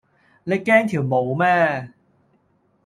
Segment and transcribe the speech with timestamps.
[0.45, 1.93] 你驚條毛咩